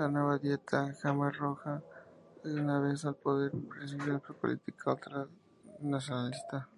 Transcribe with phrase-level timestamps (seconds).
[0.00, 1.72] La nueva dieta jemer roja,
[2.50, 6.68] una vez al poder, prosiguió su política ultranacionalista.